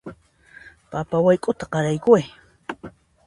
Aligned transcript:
Papa 0.91 1.15
wayk'uta 1.25 1.65
qaraykuway 1.73 2.25